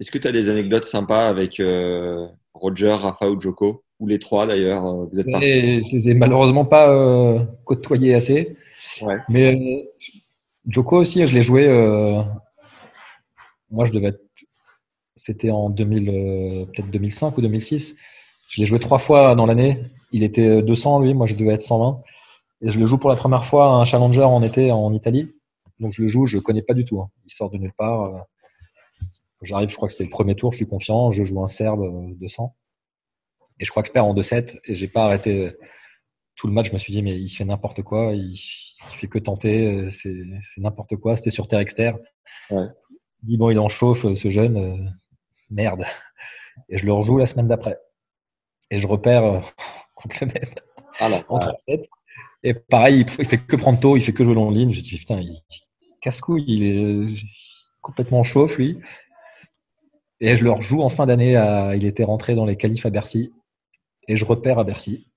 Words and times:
Est-ce 0.00 0.10
que 0.10 0.18
tu 0.18 0.28
as 0.28 0.32
des 0.32 0.48
anecdotes 0.48 0.84
sympas 0.84 1.26
avec 1.28 1.58
euh, 1.60 2.26
Roger, 2.54 2.92
Rafa 2.92 3.28
ou 3.30 3.40
Joko? 3.40 3.82
Ou 4.00 4.06
les 4.06 4.20
trois 4.20 4.46
d'ailleurs 4.46 4.86
euh, 4.86 5.06
Vous 5.12 5.18
êtes 5.18 5.26
je 5.28 5.92
les 5.92 6.08
ai 6.10 6.14
malheureusement 6.14 6.64
pas 6.64 6.88
euh, 6.88 7.40
côtoyés 7.64 8.14
assez. 8.14 8.56
Ouais. 9.02 9.16
Mais 9.28 9.54
euh, 9.56 9.82
Joko 10.68 10.98
aussi, 10.98 11.26
je 11.26 11.34
l'ai 11.34 11.42
joué. 11.42 11.66
moi, 13.70 13.84
je 13.84 13.92
devais 13.92 14.08
être. 14.08 14.20
C'était 15.16 15.50
en 15.50 15.68
2000, 15.68 16.08
euh, 16.10 16.64
peut-être 16.66 16.90
2005 16.90 17.36
ou 17.36 17.40
2006. 17.40 17.96
Je 18.50 18.60
l'ai 18.60 18.64
joué 18.66 18.78
trois 18.78 18.98
fois 19.00 19.34
dans 19.34 19.46
l'année. 19.46 19.82
Il 20.12 20.22
était 20.22 20.62
200, 20.62 21.00
lui. 21.00 21.12
Moi, 21.12 21.26
je 21.26 21.34
devais 21.34 21.54
être 21.54 21.60
120. 21.60 22.00
Et 22.62 22.70
je 22.70 22.78
le 22.78 22.86
joue 22.86 22.98
pour 22.98 23.10
la 23.10 23.16
première 23.16 23.44
fois 23.44 23.64
à 23.66 23.68
un 23.70 23.84
challenger 23.84 24.22
en 24.22 24.42
été 24.44 24.70
en 24.70 24.92
Italie. 24.92 25.32
Donc, 25.80 25.92
je 25.92 26.02
le 26.02 26.08
joue, 26.08 26.24
je 26.26 26.38
connais 26.38 26.62
pas 26.62 26.74
du 26.74 26.84
tout. 26.84 27.00
hein. 27.00 27.08
Il 27.26 27.32
sort 27.32 27.50
de 27.50 27.58
nulle 27.58 27.72
part. 27.76 28.26
Euh. 29.42 29.44
J'arrive, 29.46 29.68
je 29.68 29.76
crois 29.76 29.88
que 29.88 29.92
c'était 29.92 30.04
le 30.04 30.10
premier 30.10 30.34
tour, 30.34 30.52
je 30.52 30.58
suis 30.58 30.66
confiant. 30.66 31.12
Je 31.12 31.24
joue 31.24 31.42
un 31.42 31.48
Serbe 31.48 31.82
euh, 31.82 32.14
200. 32.20 32.54
Et 33.60 33.64
je 33.64 33.70
crois 33.70 33.82
que 33.82 33.88
je 33.88 33.92
perds 33.92 34.04
en 34.06 34.14
2-7. 34.14 34.58
Et 34.64 34.74
j'ai 34.74 34.88
pas 34.88 35.04
arrêté 35.06 35.52
tout 36.36 36.46
le 36.46 36.52
match. 36.52 36.68
Je 36.68 36.72
me 36.72 36.78
suis 36.78 36.92
dit, 36.92 37.02
mais 37.02 37.18
il 37.18 37.28
fait 37.28 37.44
n'importe 37.44 37.82
quoi. 37.82 38.12
Il, 38.14 38.32
il 38.32 38.94
fait 38.96 39.08
que 39.08 39.18
tenter. 39.18 39.66
euh, 39.66 39.88
C'est 39.88 40.14
n'importe 40.58 40.96
quoi. 40.96 41.16
C'était 41.16 41.30
sur 41.30 41.48
terre 41.48 41.58
externe. 41.60 41.98
Ouais. 42.50 42.66
Dis, 43.22 43.36
bon, 43.36 43.50
il 43.50 43.58
en 43.58 43.68
chauffe, 43.68 44.04
euh, 44.04 44.14
ce 44.14 44.30
jeune. 44.30 44.56
euh, 44.56 44.90
merde. 45.50 45.84
Et 46.68 46.78
je 46.78 46.86
le 46.86 46.92
rejoue 46.92 47.18
la 47.18 47.26
semaine 47.26 47.48
d'après. 47.48 47.78
Et 48.70 48.78
je 48.78 48.86
repère 48.86 49.24
euh, 49.24 49.40
contre 49.94 50.16
le 50.20 50.26
même 50.28 50.50
Ah 51.00 51.08
là, 51.08 51.24
en 51.28 51.38
3-7. 51.38 51.84
Et 52.44 52.54
pareil, 52.54 53.00
il, 53.00 53.06
il 53.20 53.24
fait 53.26 53.38
que 53.38 53.56
prendre 53.56 53.80
tôt, 53.80 53.96
il 53.96 54.02
fait 54.02 54.12
que 54.12 54.22
jouer 54.22 54.34
long 54.34 54.50
ligne. 54.50 54.72
Je 54.72 54.80
dis, 54.82 54.96
putain, 54.98 55.18
il, 55.20 55.32
il 55.32 55.90
casse-couille, 56.00 56.44
il 56.46 56.62
est 56.62 56.84
euh, 56.84 57.06
complètement 57.80 58.22
chauffe, 58.22 58.58
lui. 58.58 58.78
Et 60.20 60.36
je 60.36 60.44
le 60.44 60.50
rejoue 60.50 60.82
en 60.82 60.88
fin 60.88 61.06
d'année. 61.06 61.34
Il 61.76 61.84
était 61.84 62.04
rentré 62.04 62.34
dans 62.34 62.44
les 62.44 62.56
qualifs 62.56 62.86
à 62.86 62.90
Bercy. 62.90 63.32
Et 64.08 64.16
je 64.16 64.24
repère 64.24 64.58
à 64.58 64.64
Bercy. 64.64 65.10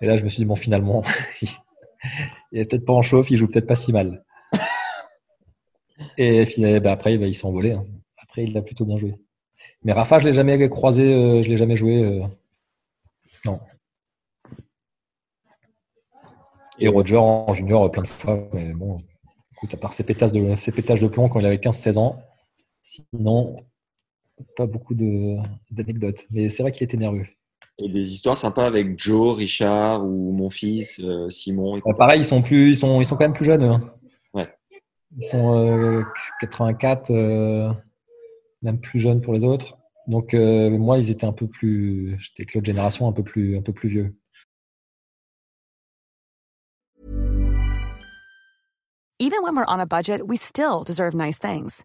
Et 0.00 0.06
là, 0.06 0.16
je 0.16 0.24
me 0.24 0.28
suis 0.28 0.40
dit, 0.40 0.44
bon, 0.44 0.56
finalement, 0.56 1.02
il 2.52 2.58
est 2.60 2.64
peut-être 2.66 2.84
pas 2.84 2.92
en 2.92 3.02
chauffe, 3.02 3.30
il 3.30 3.36
joue 3.36 3.48
peut-être 3.48 3.66
pas 3.66 3.76
si 3.76 3.92
mal. 3.92 4.24
Et 6.18 6.44
finalement, 6.46 6.80
bah, 6.80 6.92
après, 6.92 7.16
bah, 7.18 7.26
il 7.26 7.34
s'est 7.34 7.46
envolé. 7.46 7.72
hein. 7.72 7.84
Après, 8.22 8.44
il 8.44 8.56
a 8.56 8.62
plutôt 8.62 8.84
bien 8.84 8.96
joué. 8.98 9.14
Mais 9.84 9.92
Rafa, 9.92 10.18
je 10.18 10.24
l'ai 10.24 10.32
jamais 10.32 10.68
croisé, 10.68 11.14
euh, 11.14 11.42
je 11.42 11.48
l'ai 11.48 11.56
jamais 11.56 11.76
joué. 11.76 12.02
euh, 12.02 12.22
non. 13.44 13.60
Et 16.78 16.88
Roger 16.88 17.16
en 17.16 17.52
junior 17.52 17.90
plein 17.90 18.02
de 18.02 18.08
fois. 18.08 18.48
Mais 18.52 18.72
bon, 18.72 18.96
écoute, 19.52 19.74
à 19.74 19.76
part 19.76 19.92
ses 19.92 20.04
pétages 20.04 20.32
de, 20.32 20.54
ses 20.54 20.72
pétages 20.72 21.00
de 21.00 21.08
plomb 21.08 21.28
quand 21.28 21.40
il 21.40 21.46
avait 21.46 21.58
15-16 21.58 21.98
ans, 21.98 22.20
sinon, 22.82 23.56
pas 24.56 24.66
beaucoup 24.66 24.94
de- 24.94 25.36
d'anecdotes. 25.70 26.26
Mais 26.30 26.48
c'est 26.48 26.62
vrai 26.62 26.72
qu'il 26.72 26.84
était 26.84 26.96
nerveux. 26.96 27.26
Et 27.78 27.88
des 27.88 28.12
histoires 28.12 28.36
sympas 28.38 28.66
avec 28.66 28.98
Joe, 28.98 29.36
Richard 29.36 30.04
ou 30.04 30.32
mon 30.32 30.50
fils, 30.50 31.00
euh, 31.00 31.28
Simon. 31.28 31.76
et 31.78 31.82
Bah, 31.84 31.94
pareil, 31.96 32.20
ils 32.20 32.24
sont 32.24 32.42
plus, 32.42 32.70
ils 32.70 32.76
sont, 32.76 33.00
ils 33.00 33.04
sont 33.04 33.16
quand 33.16 33.24
même 33.24 33.32
plus 33.32 33.44
jeunes. 33.46 33.62
hein. 33.62 33.88
Ouais. 34.34 34.48
Ils 35.16 35.24
sont 35.24 35.54
euh, 35.56 36.02
84, 36.40 37.10
euh, 37.10 37.72
même 38.62 38.78
plus 38.80 38.98
jeunes 38.98 39.20
pour 39.20 39.32
les 39.34 39.44
autres. 39.44 39.76
Donc 40.06 40.34
euh, 40.34 40.68
moi, 40.70 40.98
ils 40.98 41.10
étaient 41.10 41.26
un 41.26 41.32
peu 41.32 41.46
plus, 41.46 42.16
j'étais 42.18 42.42
avec 42.42 42.54
l'autre 42.54 42.66
génération, 42.66 43.08
un 43.08 43.12
peu 43.12 43.22
plus, 43.22 43.56
un 43.56 43.62
peu 43.62 43.72
plus 43.72 43.88
vieux. 43.88 44.14
Even 49.18 49.42
when 49.44 49.54
we're 49.54 49.64
on 49.68 49.78
a 49.80 49.86
budget, 49.86 50.22
we 50.26 50.36
still 50.36 50.82
deserve 50.84 51.14
nice 51.14 51.38
things. 51.38 51.84